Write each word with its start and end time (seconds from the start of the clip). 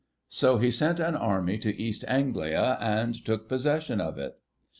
So 0.29 0.57
he 0.57 0.71
sent 0.71 0.99
an 0.99 1.13
army 1.15 1.59
to 1.59 1.79
East 1.79 2.03
Anglia, 2.07 2.75
and 2.81 3.13
took 3.23 3.47
possession 3.47 4.01
of 4.01 4.17
it. 4.17 4.39